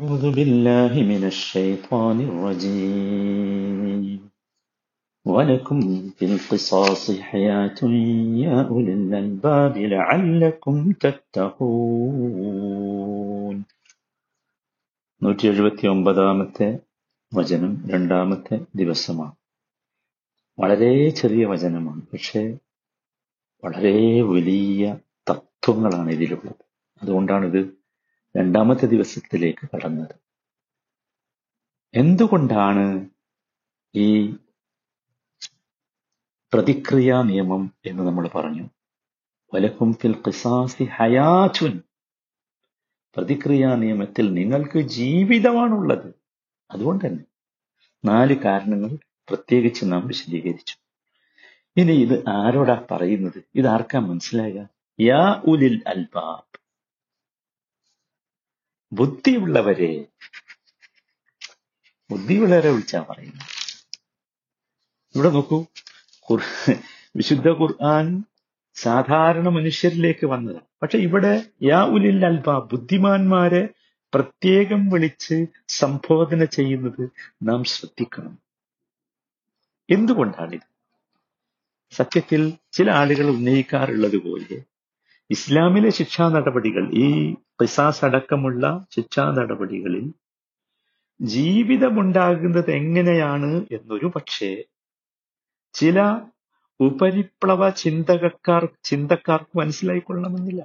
[0.00, 4.30] أعوذ بالله من الشيطان الرجيم.
[5.26, 7.90] ولكم في القصاص حياة
[8.36, 13.64] يا أولي الألباب لعلكم تتقون.
[15.22, 16.78] നൂറ്റി എഴുപത്തി ഒമ്പതാമത്തെ
[17.34, 19.32] വചനം രണ്ടാമത്തെ ദിവസമാണ്.
[20.58, 22.02] വളരെ ചെറിയ വചനമാണ്.
[22.02, 22.58] പക്ഷേ
[23.64, 24.96] വളരെ വലിയ
[25.30, 26.54] തത്വങ്ങളാണ് ഇതിലുള്ളത്.
[27.02, 27.79] അതുകൊണ്ടാണിത്
[28.36, 30.14] രണ്ടാമത്തെ ദിവസത്തിലേക്ക് കടന്നത്.
[31.94, 33.08] എന്തുകൊണ്ടാണ്
[33.94, 34.34] ഈ
[36.52, 38.68] പ്രതിക്രിയാ നിയമം എന്ന് നമ്മൾ പറഞ്ഞു?
[39.54, 41.82] വലക്കും ഫിൽ ഖിസാസി ഹയാചുൻ
[43.16, 46.14] പ്രതിക്രിയാ നിയമത്തിൽ നിങ്ങൾക്ക് ജീവിതമാണുള്ളത്.
[46.70, 47.24] അതുകൊണ്ട് തന്നെ
[48.04, 48.96] നാല് കാരണങ്ങൾ
[49.28, 50.76] പ്രത്യേകിച്ച് നാം വിശദീകരിച്ചു.
[51.76, 53.42] ഇനി ഇത് ആരോടാ പറയുന്നത്?
[53.54, 54.66] ഇത് ആർക്കാ മനസ്സിലായ?
[55.00, 56.49] യാ ഉലിൽ അൽബാബ്.
[58.92, 60.04] ബുദ്ധിയുള്ളവരെ.
[62.10, 63.44] ബുദ്ധിയുള്ളവരെ വിളിച്ചാ പറയുന്നു.
[65.16, 65.64] ഇവിടെ നോക്കൂ.
[67.16, 68.24] വിശുദ്ധ ഖുർആൻ
[68.74, 73.68] സാധാരണ മനുഷ്യരിലേക്ക് വന്നതാണ് പക്ഷെ ഇവിടെ യാ ഉലിൽ അൽബ ബുദ്ധിമാന്മാരെ
[74.14, 77.10] പ്രത്യേകം വിളിച്ച് സംബോധന ചെയ്യുന്നത്
[77.42, 78.38] നാം ശ്രദ്ധിക്കണം.
[79.90, 80.70] എന്തുകൊണ്ടാണിത്?
[81.90, 84.62] സത്യത്തിൽ ചില ആളുകൾ ഉന്നയിക്കാറുള്ളത് പോലെ
[85.30, 90.12] ഇസ്ലാമിലെ ശിക്ഷാ നടപടികൾ ഈ പിസാസ് അടക്കമുള്ള ശിക്ഷാ നടപടികളിൽ
[91.20, 94.64] ജീവിതമുണ്ടാകുന്നത് എങ്ങനെയാണ് എന്നൊരു പക്ഷേ
[95.74, 96.20] ചില
[96.80, 100.62] ഉപരിപ്ലവ ചിന്തകക്കാർ ചിന്തക്കാർക്ക് മനസ്സിലായിക്കൊള്ളണമെന്നില്ല.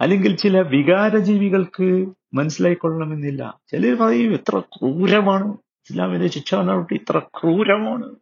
[0.00, 1.88] അല്ലെങ്കിൽ ചില വികാരജീവികൾക്ക്
[2.34, 3.60] മനസ്സിലായിക്കൊള്ളണമെന്നില്ല.
[3.68, 5.58] ചിലർ പറയും എത്ര ക്രൂരമാണ്.
[5.90, 8.16] ഇസ്ലാമിന്റെ ശിക്ഷാ നടപടി ഇത്ര ക്രൂരമാണ്.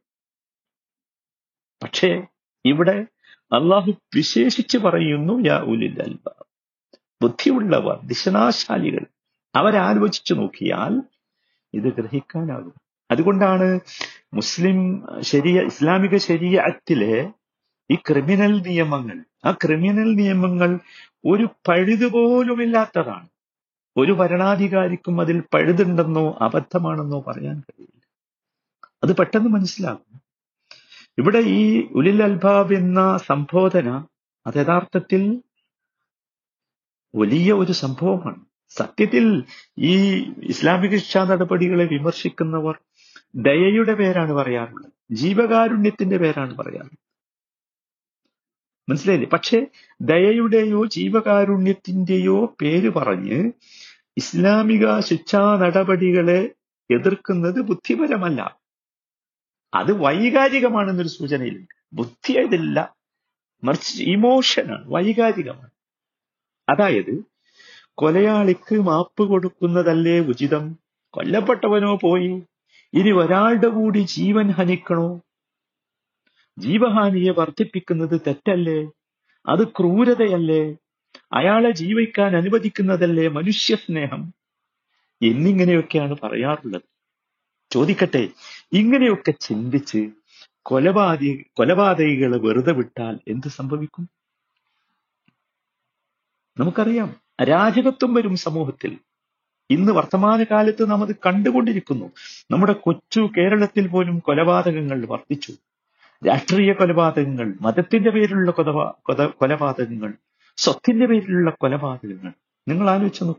[1.83, 2.27] പക്ഷേ
[2.65, 3.07] ഇവിടെ
[3.53, 6.46] അള്ളാഹു വിശേഷിച്ച് പറയുന്നു യാ ഉലിൽ അൽബാബ്
[7.23, 9.07] ബുദ്ധിയുള്ളവർ ദിശനാശാലികൾ
[9.57, 11.03] അവരാലോചിച്ചു നോക്കിയാൽ
[11.75, 12.75] ഇത് ഗ്രഹിക്കാനാകും.
[13.11, 13.81] അതുകൊണ്ടാണ്
[14.35, 17.33] മുസ്ലിം ശരിയ ഇസ്ലാമിക ശരീരത്തിലെ
[17.91, 20.81] ഈ ക്രിമിനൽ നിയമങ്ങൾ ആ ക്രിമിനൽ നിയമങ്ങൾ
[21.25, 23.29] ഒരു പഴുതുപോലുമില്ലാത്തതാണ്.
[23.97, 28.03] ഒരു ഭരണാധികാരിക്കും അതിൽ പഴുതുണ്ടെന്നോ അബദ്ധമാണെന്നോ പറയാൻ കഴിയില്ല.
[29.03, 30.21] അത് പെട്ടെന്ന് മനസ്സിലാകും.
[31.19, 34.05] ഇവിടെ ഈ ഉലിൽ അൽബാബ് എന്ന സംബോധന
[34.47, 35.43] അത് യഥാർത്ഥത്തിൽ
[37.17, 38.45] വലിയ ഒരു സംഭവമാണ്.
[38.69, 39.45] സത്യത്തിൽ
[39.79, 42.79] ഈ ഇസ്ലാമിക ശിക്ഷാ നടപടികളെ വിമർശിക്കുന്നവർ
[43.35, 44.93] ദയയുടെ പേരാണ് പറയാറുള്ളത്.
[45.13, 46.99] ജീവകാരുണ്യത്തിന്റെ പേരാണ് പറയാറുള്ളത്.
[48.89, 49.29] മനസ്സിലായില്ലേ?
[49.33, 49.67] പക്ഷെ
[50.01, 53.53] ദയയുടെയോ ജീവകാരുണ്യത്തിന്റെയോ പേര് പറഞ്ഞ്
[54.17, 56.51] ഇസ്ലാമിക ശിക്ഷാ നടപടികളെ
[56.91, 58.61] എതിർക്കുന്നത് ബുദ്ധിപരമല്ല.
[59.75, 61.75] അത് വൈകാരികമാണെന്നൊരു സൂചനയിലുണ്ട്.
[61.93, 62.97] ബുദ്ധി ഇതില്ല
[63.65, 64.85] മറിച്ച് ഇമോഷനാണ്.
[64.87, 65.76] വൈകാരികമാണ്.
[66.69, 67.25] അതായത്
[67.95, 70.79] കൊലയാളിക്ക് മാപ്പ് കൊടുക്കുന്നതല്ലേ ഉചിതം?
[71.11, 72.43] കൊല്ലപ്പെട്ടവനോ പോയി.
[72.95, 75.21] ഇനി ഒരാളുടെ കൂടി ജീവൻ ഹനിക്കണോ?
[76.59, 78.91] ജീവഹാനിയെ വർദ്ധിപ്പിക്കുന്നത് തെറ്റല്ലേ?
[79.47, 80.77] അത് ക്രൂരതയല്ലേ?
[81.33, 84.23] അയാളെ ജീവിക്കാൻ അനുവദിക്കുന്നതല്ലേ മനുഷ്യസ്നേഹം?
[85.23, 86.83] എന്നിങ്ങനെയൊക്കെയാണ് പറയാറുള്ളത്.
[87.71, 88.29] ചോദിക്കട്ടെ
[88.73, 90.11] ഇങ്ങനെയൊക്കെ ചിന്തിച്ച്
[90.63, 94.09] കൊലപാതക കൊലപാതകികളെ വെറുതെ വിട്ടാൽ എന്ത് സംഭവിക്കും?
[96.59, 98.99] നമുക്കറിയാം അരാജകത്വം വരും സമൂഹത്തിൽ.
[99.71, 102.07] ഇന്ന് വർത്തമാനകാലത്ത് നാം അത് കണ്ടുകൊണ്ടിരിക്കുന്നു.
[102.51, 105.53] നമ്മുടെ കൊച്ചു കേരളത്തിൽ പോലും കൊലപാതകങ്ങൾ വർദ്ധിച്ചു.
[106.29, 108.93] രാഷ്ട്രീയ കൊലപാതകങ്ങൾ മതത്തിന്റെ പേരിലുള്ള കൊലപാ
[109.25, 110.13] കൊലപാതകങ്ങൾ
[110.57, 112.33] സ്വത്തിന്റെ പേരിലുള്ള കൊലപാതകങ്ങൾ.
[112.69, 113.35] നിങ്ങൾ ആലോചിച്ചു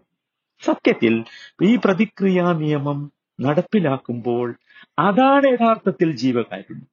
[0.66, 1.23] സത്യത്തിൽ
[1.63, 3.11] ഈ പ്രതിക്രിയാ നിയമം
[3.41, 4.55] നടപ്പിലാക്കുമ്പോൾ
[4.99, 6.88] അതാണ് യഥാർത്ഥത്തിൽ ജീവകാരുണ്യം.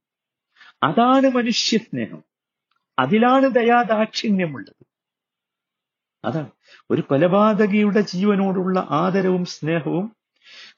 [0.82, 2.22] അതാണ് മനുഷ്യ സ്നേഹം.
[2.98, 4.93] അതിലാണ് ദയാദാക്ഷിണ്യമുള്ളത്.
[6.24, 6.50] അതാണ്.
[6.90, 10.16] ഒരു കൊലപാതകിയുടെ ജീവനോടുള്ള ആദരവും സ്നേഹവും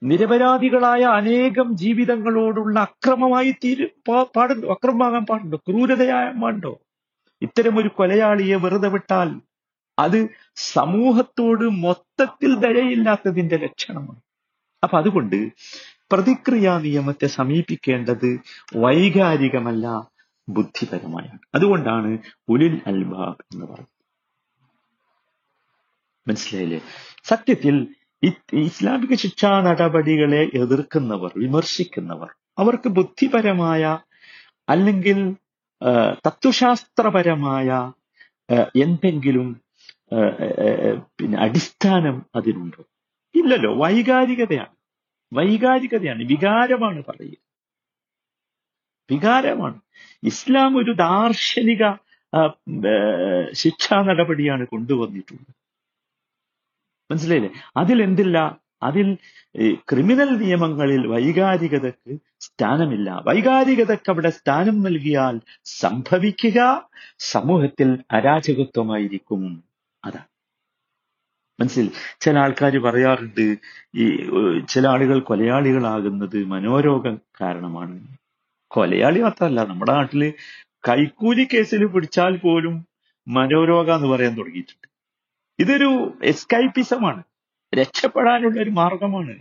[0.03, 4.71] നിരപരാധികളായ അനേകം ജീവിതങ്ങളോടുള്ള അക്രമമായി തീരു പാടുണ്ടോ?
[4.71, 5.57] അക്രമമാകാൻ പാടുണ്ടോ?
[5.57, 6.81] ക്രൂരതയാകാൻ പാടുണ്ടോ?
[7.79, 9.41] ഒരു കൊലയാളിയെ വെറുതെ വിട്ടാൽ
[9.99, 14.21] അത് സമൂഹത്തോട് മൊത്തത്തിൽ ദയയില്ലാത്തതിന്റെ ലക്ഷണമാണ്.
[14.85, 15.49] അപ്പൊ അതുകൊണ്ട്
[16.13, 18.41] പ്രതിക്രിയാ നിയമത്തെ സമീപിക്കേണ്ടത്
[18.77, 20.09] വൈകാരികമല്ല
[20.49, 21.39] ബുദ്ധിപരമായാണ്.
[21.55, 22.19] അതുകൊണ്ടാണ്
[22.49, 23.96] ഉലിൽ അൽബാബ് എന്ന് പറയുന്നത്.
[26.29, 26.81] മനസ്സിലായില്ലേ?
[27.25, 27.87] സത്യത്തിൽ
[28.53, 33.99] ഇസ്ലാമിക ശിക്ഷാ നടപടികളെ എതിർക്കുന്നവർ വിമർശിക്കുന്നവർ അവർക്ക് ബുദ്ധിപരമായ
[34.69, 35.19] അല്ലെങ്കിൽ
[36.27, 37.69] തത്വശാസ്ത്രപരമായ
[38.83, 39.49] എന്തെങ്കിലും
[41.19, 42.83] പിന്നെ അടിസ്ഥാനം അതിനുണ്ടോ?
[43.35, 44.75] ഇല്ലല്ലോ വൈകാരികതയാണ്.
[45.33, 47.39] വൈകാരികതയാണ് വികാരമാണ് പറയുക.
[49.11, 49.79] വികാരമാണ്.
[50.23, 51.85] ഇസ്ലാം ഒരു ദാർശനിക
[53.53, 55.66] ശിക്ഷാ നടപടിയാണ് കൊണ്ടുവന്നിട്ടുള്ളത്.
[57.11, 57.51] മനസ്സിലായില്ലേ?
[57.77, 58.39] അതിൽ എന്തില്ല
[58.83, 59.09] അതിൽ
[59.91, 63.23] ക്രിമിനൽ നിയമങ്ങളിൽ വൈകാരികതക്ക് സ്ഥാനമില്ല.
[63.29, 66.59] വൈകാരികതക്ക് അവിടെ സ്ഥാനം നൽകിയാൽ സംഭവിക്കുക
[67.19, 69.43] സമൂഹത്തിൽ അരാജകത്വമായിരിക്കും.
[70.05, 70.29] അതാണ്
[71.61, 71.87] മനസ്സിൽ
[72.21, 73.47] ചില ആൾക്കാർ പറയാറുണ്ട്
[73.95, 74.05] ഈ
[74.69, 77.97] ചില ആളുകൾ കൊലയാളികളാകുന്നത് മനോരോഗം കാരണമാണ്.
[78.71, 80.23] കൊലയാളി മാത്രമല്ല നമ്മുടെ നാട്ടിൽ
[80.89, 82.75] കൈക്കൂലി കേസിൽ പിടിച്ചാൽ പോലും
[83.27, 84.89] മനോരോഗ എന്ന് പറയാൻ തുടങ്ങിയിട്ടുണ്ട്.
[85.59, 87.23] ഇതൊരു എസ്കൈപ്പിസമാണ്
[87.75, 89.35] രക്ഷപ്പെടാനുള്ള ഒരു മാർഗമാണ്.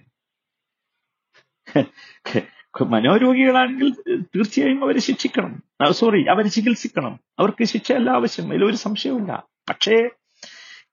[2.84, 3.90] മനോരോഗികളാണെങ്കിൽ
[4.22, 5.64] തീർച്ചയായും അവരെ ശിക്ഷിക്കണം.
[5.92, 7.20] സോറി അവരെ ചികിത്സിക്കണം.
[7.40, 8.50] അവർക്ക് ശിക്ഷയല്ല ആവശ്യം.
[8.50, 9.96] അതിലൊരു സംശയമില്ല പക്ഷേ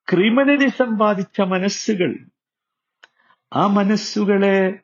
[0.08, 2.12] ക്രിമിനലിസം ബാധിച്ച മനസ്സുകൾ
[3.52, 4.78] ആ മനസ്സുകളെ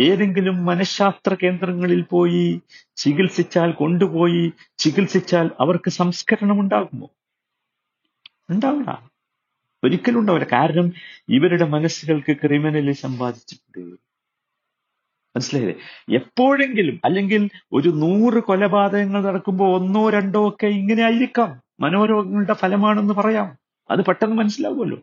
[0.00, 2.62] ഏതെങ്കിലും മനഃശാസ്ത്ര കേന്ദ്രങ്ങളിൽ പോയി
[2.96, 7.10] ചികിത്സിച്ചാൽ കൊണ്ടുപോയി ചികിത്സിച്ചാൽ അവർക്ക് സംസ്കരണം ഉണ്ടാകുമോ
[8.50, 9.13] ഉണ്ടാവില്ല.
[9.84, 10.92] ഒരിക്കലും ഉണ്ടാവില്ല കാരണം
[11.28, 13.96] ഇവരുടെ മനസ്സുകൾക്ക് ക്രിമിനലിസം ബാധിച്ചിട്ടുണ്ട്
[15.36, 15.80] മനസ്സിലായില്ലേ?
[16.16, 21.62] എപ്പോഴെങ്കിലും അല്ലെങ്കിൽ ഒരു നൂറ് കൊലപാതകങ്ങൾ നടക്കുമ്പോൾ ഒന്നോ രണ്ടോ ഒക്കെ ഇങ്ങനെ ആയിരിക്കാം.
[21.80, 23.58] മനോരോഗങ്ങളുടെ ഫലമാണെന്ന് പറയാം.
[23.90, 24.98] അത് പെട്ടെന്ന് മനസ്സിലാവുമല്ലോ.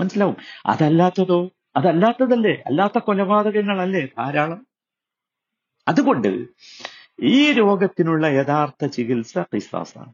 [0.00, 0.36] മനസ്സിലാവും.
[0.66, 2.62] അതല്ലാത്തതോ അതല്ലാത്തതല്ലേ?
[2.66, 4.66] അല്ലാത്ത കൊലപാതകങ്ങളല്ലേ ധാരാളം?
[5.88, 6.46] അതുകൊണ്ട്
[7.22, 10.12] ഈ രോഗത്തിനുള്ള യഥാർത്ഥ ചികിത്സ ക്രിസ്താസാണ്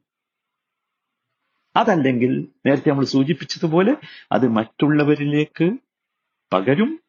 [1.76, 3.96] അതല്ലെങ്കിൽ നേരത്തെ നമ്മൾ സൂചിപ്പിച്ചതുപോലെ
[4.32, 5.70] അത് മറ്റുള്ളവരിലേക്ക്
[6.52, 7.00] പകരും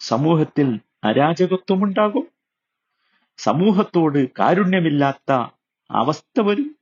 [0.00, 2.28] സമൂഹത്തിൽ അരാജകത്വമുണ്ടാകും
[3.38, 5.32] സമൂഹത്തോട് കാരുണ്യമില്ലാത്ത
[5.90, 6.76] അവസ്ഥ വരും.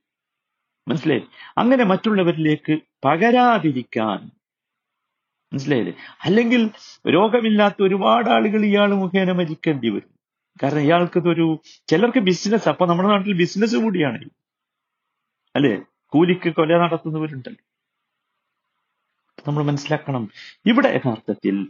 [0.87, 1.23] മനസ്സിലായി
[1.57, 4.31] അങ്ങനെ മറ്റുള്ളവരിലേക്ക് പകരാതിരിക്കാൻ.
[5.53, 5.93] മനസ്സിലായില്ലേ?
[6.25, 6.71] അല്ലെങ്കിൽ
[7.07, 10.15] രോഗമില്ലാത്ത ഒരുപാട് ആളുകൾ ഇയാൾ മുഖേന മരിക്കേണ്ടി വരും.
[10.63, 14.29] കാരണം ഇയാൾക്കതൊരു ചിലർക്ക് ബിസിനസ് അപ്പൊ നമ്മുടെ നാട്ടിൽ ബിസിനസ് കൂടിയാണ്.
[15.55, 15.81] അല്ലേ?
[16.15, 17.65] കൂലിക്ക് കൊല നടത്തുന്നവരുണ്ടല്ലോ.
[19.47, 20.31] നമ്മൾ മനസ്സിലാക്കണം.
[20.65, 21.69] ഇവിടെ യഥാർത്ഥത്തിൽ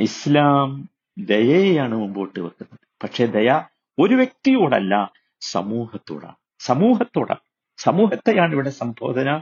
[0.00, 0.88] ഇസ്ലാം
[1.18, 2.78] ദയയെയാണ് മുമ്പോട്ട് വെക്കുന്നത്.
[3.02, 3.62] പക്ഷേ ദയ
[3.98, 6.34] ഒരു വ്യക്തിയോടല്ല സമൂഹത്തോടാണ്.
[6.58, 7.38] സമൂഹത്തോടാണ്.
[7.76, 9.40] സമൂഹത്തെയാണ് ഇവിടെ സംബോധന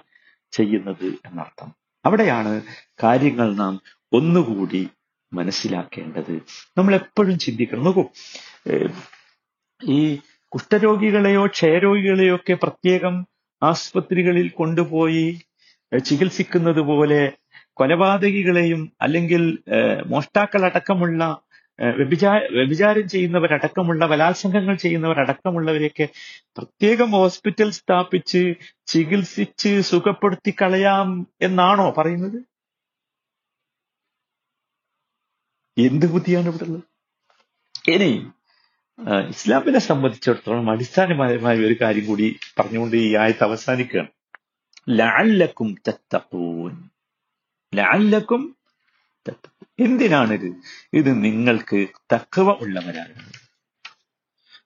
[0.51, 1.75] ചെയ്യുന്നത് എന്നർത്ഥം.
[2.05, 2.63] അവിടെയാണ്
[3.03, 3.81] കാര്യങ്ങൾ നാം
[4.13, 4.89] ഒന്നുകൂടി
[5.33, 6.43] മനസ്സിലാക്കേണ്ടത്.
[6.79, 7.85] നമ്മൾ എപ്പോഴും ചിന്തിക്കണം.
[7.85, 8.05] നോക്കൂ
[9.85, 10.19] ഈ
[10.49, 13.27] കുഷ്ഠരോഗികളെയോ ക്ഷയരോഗികളെയോ ഒക്കെ പ്രത്യേകം
[13.63, 15.27] ആസ്പത്രികളിൽ കൊണ്ടുപോയി
[15.93, 17.23] ചികിത്സിക്കുന്നത് പോലെ
[17.73, 19.43] കൊലപാതകികളെയും അല്ലെങ്കിൽ
[20.07, 21.23] മോഷ്ടാക്കളടക്കമുള്ള
[21.79, 26.07] വ്യഭിചാ വ്യഭിചാരം ചെയ്യുന്നവരടക്കമുള്ള ബലാത്സംഗങ്ങൾ ചെയ്യുന്നവരടക്കമുള്ളവരെയൊക്കെ
[26.57, 28.43] പ്രത്യേകം ഹോസ്പിറ്റൽ സ്ഥാപിച്ച്
[28.87, 31.09] ചികിത്സിച്ച് സുഖപ്പെടുത്തി കളയാം
[31.43, 32.39] എന്നാണോ പറയുന്നത്?
[35.77, 36.87] എന്ത് ബുദ്ധിയാണ് ഇവിടെ ഉള്ളത്?
[37.95, 38.11] ഇനി
[39.09, 44.09] ഇസ്ലാമിനെ സംബന്ധിച്ചിടത്തോളം അടിസ്ഥാനപരമായ ഒരു കാര്യം കൂടി പറഞ്ഞുകൊണ്ട് ഈ ആയത്ത് അവസാനിക്കുകയാണ്.
[44.89, 46.89] ലാലക്കും തത്തപ്പൂൻ
[47.75, 48.57] ലാലക്കും
[49.81, 50.49] എന്തിനാണിത്?
[50.95, 53.15] ഇത് നിങ്ങൾക്ക് തക്കവ ഉള്ളവരാണ്.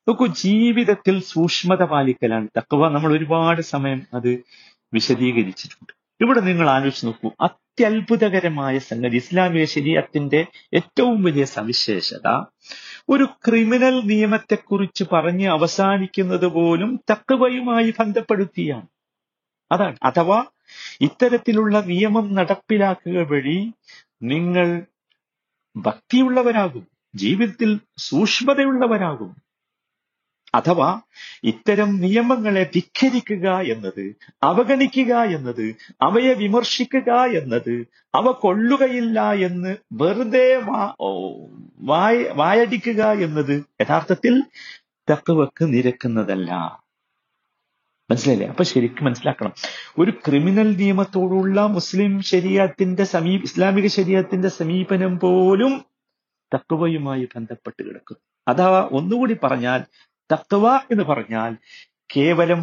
[0.08, 4.44] നോക്കൂ ജീവിതത്തിൽ സൂക്ഷ്മത പാലിക്കലാണ് തക്കവ നമ്മൾ ഒരുപാട് സമയം അത്
[4.94, 5.92] വിശദീകരിച്ചിട്ടുണ്ട്.
[6.20, 7.32] ഇവിടെ നിങ്ങൾ ആലോചിച്ച് നോക്കൂ
[7.78, 9.16] അത്യത്ഭുതകരമായ സംഗതി.
[9.16, 10.38] ഇസ്ലാമിക ശരീരത്തിന്റെ
[10.74, 12.28] ഏറ്റവും വലിയ സവിശേഷത
[13.08, 18.86] ഒരു ക്രിമിനൽ നിയമത്തെക്കുറിച്ച് പറഞ്ഞ് അവസാനിക്കുന്നത് പോലും തക്കവയുമായി ബന്ധപ്പെടുത്തിയാണ്.
[19.70, 19.96] അതാണ്.
[20.02, 20.38] അഥവാ
[21.00, 23.58] ഇത്തരത്തിലുള്ള നിയമം നടപ്പിലാക്കുക വഴി
[24.22, 24.68] നിങ്ങൾ
[25.76, 29.32] ഭക്തിയുള്ളവരാകും ജീവിതത്തിൽ സൂക്ഷ്മതയുള്ളവരാകും.
[30.54, 31.00] അഥവാ
[31.44, 40.62] ഇത്തരം നിയമങ്ങളെ ധിഖരിക്കുക എന്നത് അവഗണിക്കുക എന്നത് അവയെ വിമർശിക്കുക എന്നത് അവ കൊള്ളുകയില്ല എന്ന് വെറുതെ
[41.80, 44.42] വായ വായടിക്കുക എന്നത് യഥാർത്ഥത്തിൽ
[45.10, 46.80] തക്കവക്ക് നിരക്കുന്നതല്ല.
[48.10, 48.48] മനസ്സിലായില്ലേ?
[48.48, 49.52] അപ്പൊ ശരിക്കും മനസ്സിലാക്കണം.
[49.98, 55.84] ഒരു ക്രിമിനൽ നിയമത്തോടുള്ള മുസ്ലിം ശരീരത്തിന്റെ സമീപ ഇസ്ലാമിക ശരീരത്തിന്റെ സമീപനം പോലും
[56.54, 59.84] തക്കവയുമായി ബന്ധപ്പെട്ട് കിടക്കുന്നു അഥവാ ഒന്നുകൂടി പറഞ്ഞാൽ
[60.32, 61.52] തക്കവ എന്ന് പറഞ്ഞാൽ
[62.16, 62.62] കേവലം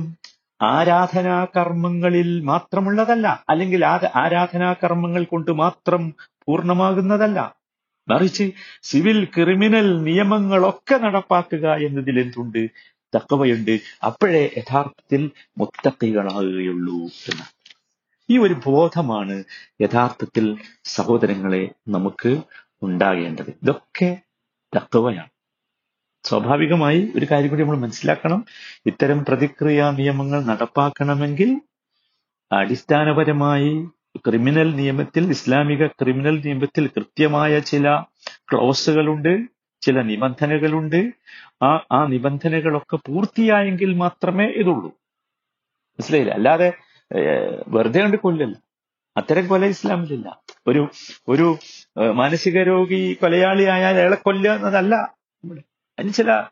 [0.62, 3.82] ആരാധനാ കർമ്മങ്ങളിൽ മാത്രമുള്ളതല്ല അല്ലെങ്കിൽ
[4.15, 6.03] ആരാധനാ കർമ്മങ്ങൾ കൊണ്ട് മാത്രം
[6.46, 7.39] പൂർണമാകുന്നതല്ല.
[8.08, 8.46] മറിച്ച്
[8.84, 12.63] സിവിൽ ക്രിമിനൽ നിയമങ്ങളൊക്കെ നടപ്പാക്കുക എന്നതിൽ എന്തുണ്ട്?
[13.13, 13.74] തക്കവയുണ്ട്
[14.05, 15.22] അപ്പോഴേ യഥാർത്ഥത്തിൽ
[15.58, 17.00] മുത്തക്കൈകളാകുകയുള്ളൂ
[17.32, 17.46] എന്ന്
[18.29, 19.43] ഈ ഒരു ബോധമാണ്
[19.82, 20.46] യഥാർത്ഥത്തിൽ
[20.86, 22.32] സഹോദരങ്ങളെ നമുക്ക്
[22.82, 23.50] ഉണ്ടാകേണ്ടത്.
[23.63, 24.10] ഇതൊക്കെ
[24.74, 25.33] തക്കവയാണ്
[26.25, 28.46] സ്വാഭാവികമായി ഒരു കാര്യം കൂടി നമ്മൾ മനസ്സിലാക്കണം.
[28.86, 31.50] ഇത്തരം പ്രതിക്രിയാ നിയമങ്ങൾ നടപ്പാക്കണമെങ്കിൽ
[32.51, 33.72] അടിസ്ഥാനപരമായി
[34.18, 37.86] ക്രിമിനൽ നിയമത്തിൽ ഇസ്ലാമിക ക്രിമിനൽ നിയമത്തിൽ കൃത്യമായ ചില
[38.50, 39.34] ക്ലോസുകളുണ്ട്
[39.82, 41.00] ചില നിബന്ധനകളുണ്ട്.
[41.63, 44.89] ആ ആ നിബന്ധനകളൊക്കെ പൂർത്തിയായെങ്കിൽ മാത്രമേ ഇതുള്ളൂ.
[45.96, 46.34] മനസ്സിലായില്ല?
[46.39, 46.70] അല്ലാതെ
[47.68, 48.56] വെറുതെ കണ്ട് കൊല്ലല്ല.
[49.18, 50.27] അത്തരം കൊല ഇസ്ലാമിലില്ല.
[50.68, 50.82] ഒരു
[51.27, 51.48] ഒരു
[52.12, 54.96] മാനസിക രോഗി കൊലയാളി ആയാൽ അയാളെ കൊല്ലുക എന്നതല്ല.
[56.00, 56.43] അതിന് ചില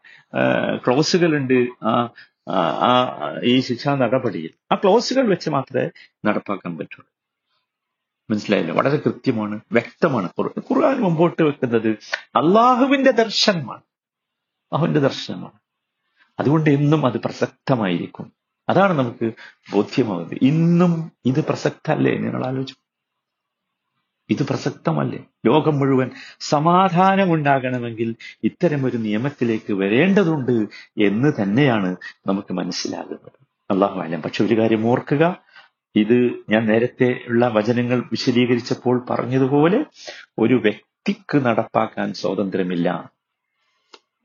[0.87, 1.67] ക്ലോസുകളുണ്ട്.
[1.83, 2.09] ആ
[3.43, 4.49] ഈ ശിക്ഷാ നടപടിയിൽ.
[4.71, 5.89] ആ ക്ലോസുകൾ വെച്ച് മാത്രമേ
[6.25, 7.07] നടപ്പാക്കാൻ പറ്റുള്ളൂ.
[8.29, 8.71] മനസ്സിലായില്ല?
[8.71, 10.29] വളരെ കൃത്യമാണ് വ്യക്തമാണ്.
[10.39, 11.87] ഖുർ- ഖുർആൻ മുമ്പോട്ട് വെക്കുന്നത്
[12.35, 13.81] അള്ളാഹുവിന്റെ ദർശനമാണ്.
[14.73, 15.59] അവന്റെ ദർശനമാണ്.
[16.39, 18.33] അതുകൊണ്ട് എന്നും അത് പ്രസക്തമായിരിക്കും.
[18.69, 19.31] അതാണ് നമുക്ക്
[19.71, 20.39] ബോധ്യമാവുന്നത്.
[20.41, 22.75] ഇന്നും ഇത് പ്രസക്തല്ലേ നിങ്ങൾ ആലോചിച്ചു
[24.31, 25.23] ഇത് പ്രസക്തമല്ലേ?
[25.45, 30.51] ലോകം മുഴുവൻ സമാധാനമുണ്ടാകണമെങ്കിൽ ഇത്തരമൊരു നിയമത്തിലേക്ക് വരേണ്ടതുണ്ട്
[31.01, 31.95] എന്ന് തന്നെയാണ്
[32.27, 33.31] നമുക്ക് മനസ്സിലാകുന്നത്.
[33.71, 34.21] അള്ളാഹു അലം.
[34.21, 35.43] പക്ഷെ ഒരു കാര്യം ഓർക്കുക
[35.95, 39.85] ഇത് ഞാൻ നേരത്തെ ഉള്ള വചനങ്ങൾ വിശദീകരിച്ചപ്പോൾ പറഞ്ഞതുപോലെ
[40.39, 43.11] ഒരു വ്യക്തിക്ക് നടപ്പാക്കാൻ സ്വാതന്ത്ര്യമില്ല.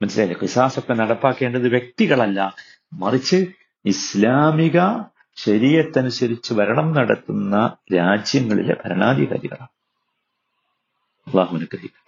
[0.03, 0.39] മനസ്സിലായില്ലേ?
[0.43, 2.55] ഖിസാസൊക്കെ നടപ്പാക്കേണ്ടത് വ്യക്തികളല്ല.
[2.93, 3.47] മറിച്ച്
[3.85, 4.81] ഇസ്ലാമിക
[5.37, 9.76] ശരീരത്തനുസരിച്ച് ഭരണം നടത്തുന്ന രാജ്യങ്ങളിലെ ഭരണാധികാരികളാണ്.
[11.27, 12.06] അള്ളാഹു അനുഗ്രഹിക്കട്ടെ